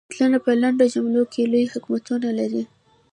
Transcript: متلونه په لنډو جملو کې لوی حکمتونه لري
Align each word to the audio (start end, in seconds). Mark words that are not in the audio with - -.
متلونه 0.09 0.37
په 0.45 0.51
لنډو 0.61 0.85
جملو 0.93 1.23
کې 1.33 1.49
لوی 1.51 1.71
حکمتونه 1.73 2.29
لري 2.39 2.63